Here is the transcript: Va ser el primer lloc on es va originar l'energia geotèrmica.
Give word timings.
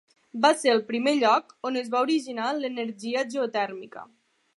Va 0.43 0.49
ser 0.59 0.69
el 0.75 0.79
primer 0.87 1.11
lloc 1.17 1.53
on 1.69 1.77
es 1.81 1.91
va 1.97 2.01
originar 2.07 2.47
l'energia 2.63 3.23
geotèrmica. 3.35 4.07